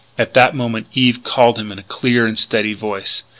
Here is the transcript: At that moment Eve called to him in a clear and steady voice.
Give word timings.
At 0.17 0.33
that 0.33 0.55
moment 0.55 0.87
Eve 0.95 1.21
called 1.23 1.57
to 1.57 1.61
him 1.61 1.71
in 1.71 1.77
a 1.77 1.83
clear 1.83 2.25
and 2.25 2.35
steady 2.35 2.73
voice. 2.73 3.23